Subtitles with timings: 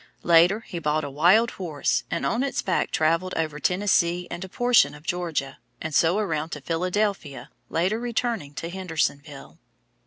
[0.23, 4.49] Later he bought a "wild horse," and on its back travelled over Tennessee and a
[4.49, 9.59] portion of Georgia, and so around to Philadelphia, later returning to Hendersonville.